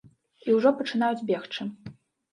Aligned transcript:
І 0.47 0.55
ўжо 0.55 0.71
пачынаюць 0.79 1.25
бегчы. 1.31 1.69